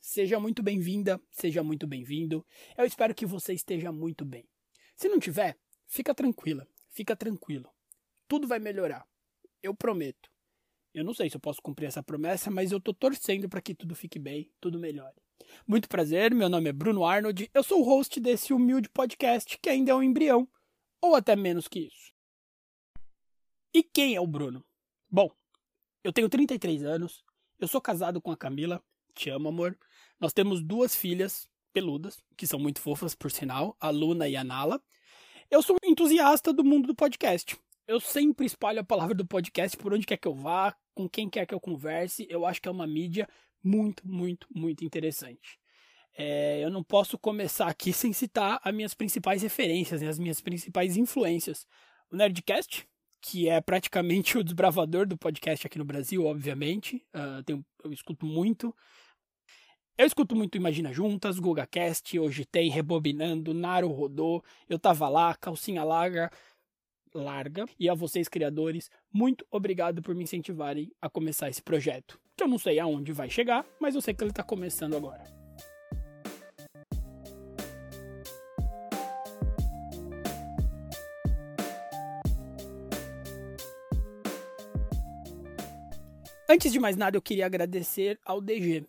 [0.00, 2.46] Seja muito bem-vinda, seja muito bem-vindo.
[2.78, 4.48] Eu espero que você esteja muito bem.
[4.96, 7.70] Se não tiver, fica tranquila, fica tranquilo.
[8.26, 9.06] Tudo vai melhorar.
[9.62, 10.30] Eu prometo.
[10.94, 13.74] Eu não sei se eu posso cumprir essa promessa, mas eu tô torcendo para que
[13.74, 15.20] tudo fique bem, tudo melhore.
[15.66, 19.68] Muito prazer, meu nome é Bruno Arnold, eu sou o host desse humilde podcast que
[19.68, 20.48] ainda é um embrião,
[21.02, 22.14] ou até menos que isso.
[23.74, 24.64] E quem é o Bruno?
[25.10, 25.30] Bom,
[26.02, 27.22] eu tenho 33 anos,
[27.60, 28.82] eu sou casado com a Camila,
[29.14, 29.78] te amo, amor.
[30.20, 34.44] Nós temos duas filhas peludas, que são muito fofas, por sinal, a Luna e a
[34.44, 34.82] Nala.
[35.50, 37.56] Eu sou entusiasta do mundo do podcast.
[37.86, 41.28] Eu sempre espalho a palavra do podcast por onde quer que eu vá, com quem
[41.28, 42.26] quer que eu converse.
[42.30, 43.28] Eu acho que é uma mídia
[43.62, 45.58] muito, muito, muito interessante.
[46.16, 50.40] É, eu não posso começar aqui sem citar as minhas principais referências, né, as minhas
[50.40, 51.66] principais influências.
[52.10, 52.86] O Nerdcast,
[53.20, 57.04] que é praticamente o desbravador do podcast aqui no Brasil, obviamente.
[57.14, 58.74] Uh, tenho, eu escuto muito.
[59.96, 65.84] Eu escuto muito Imagina Juntas, GugaCast, hoje tem Rebobinando, Naro Rodô, Eu Tava Lá, Calcinha
[65.84, 66.32] Larga,
[67.14, 67.64] larga.
[67.78, 72.18] E a vocês, criadores, muito obrigado por me incentivarem a começar esse projeto.
[72.36, 75.22] Que eu não sei aonde vai chegar, mas eu sei que ele está começando agora.
[86.48, 88.84] Antes de mais nada, eu queria agradecer ao DG.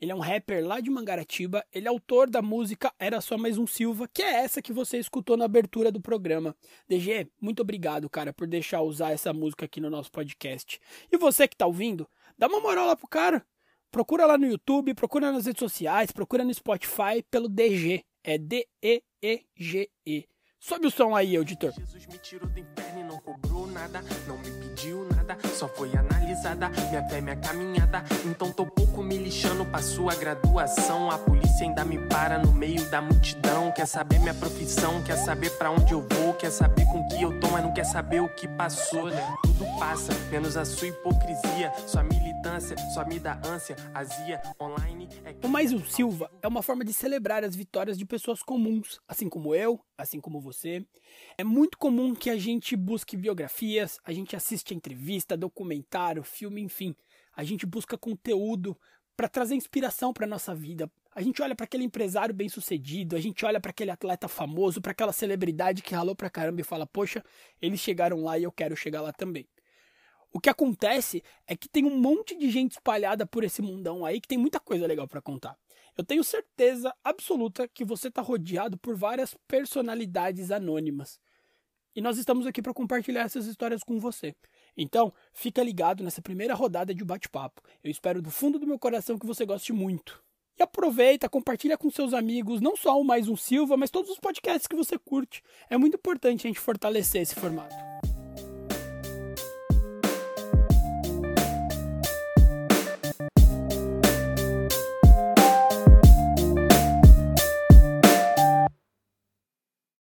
[0.00, 1.64] Ele é um rapper lá de Mangaratiba.
[1.72, 4.98] Ele é autor da música Era Só Mais Um Silva, que é essa que você
[4.98, 6.54] escutou na abertura do programa.
[6.88, 10.78] DG, muito obrigado, cara, por deixar usar essa música aqui no nosso podcast.
[11.10, 13.44] E você que tá ouvindo, dá uma moral lá pro cara.
[13.90, 18.04] Procura lá no YouTube, procura nas redes sociais, procura no Spotify pelo DG.
[18.22, 19.88] É D-E-E-G-E.
[20.06, 20.26] -E.
[20.58, 21.72] Sobe o som aí, editor.
[21.72, 25.15] Jesus me tirou do inferno e não cobrou nada, não me pediu nada,
[25.52, 28.04] só foi analisada minha fé, minha caminhada.
[28.24, 31.10] Então tô pouco me lixando pra sua graduação.
[31.10, 33.72] A polícia ainda me para no meio da multidão.
[33.72, 37.38] Quer saber minha profissão, quer saber pra onde eu vou, quer saber com que eu
[37.40, 39.36] tô, mas não quer saber o que passou, né?
[39.42, 45.08] Tudo passa, menos a sua hipocrisia, sua militância, só me dá ânsia, azia, online.
[45.24, 45.34] É...
[45.44, 49.28] O Mais um Silva é uma forma de celebrar as vitórias de pessoas comuns, assim
[49.28, 50.84] como eu, assim como você.
[51.36, 56.94] É muito comum que a gente busque biografias, a gente assiste entrevista, documentário, filme, enfim.
[57.34, 58.78] A gente busca conteúdo
[59.16, 60.90] para trazer inspiração para nossa vida.
[61.14, 64.92] A gente olha para aquele empresário bem-sucedido, a gente olha para aquele atleta famoso, para
[64.92, 67.24] aquela celebridade que ralou pra caramba e fala: "Poxa,
[67.60, 69.48] eles chegaram lá e eu quero chegar lá também".
[70.30, 74.20] O que acontece é que tem um monte de gente espalhada por esse mundão aí
[74.20, 75.56] que tem muita coisa legal para contar.
[75.96, 81.18] Eu tenho certeza absoluta que você está rodeado por várias personalidades anônimas.
[81.94, 84.34] E nós estamos aqui para compartilhar essas histórias com você.
[84.76, 87.62] Então, fica ligado nessa primeira rodada de bate-papo.
[87.82, 90.22] Eu espero do fundo do meu coração que você goste muito.
[90.58, 94.18] E aproveita, compartilha com seus amigos, não só o Mais Um Silva, mas todos os
[94.18, 95.42] podcasts que você curte.
[95.70, 97.85] É muito importante a gente fortalecer esse formato.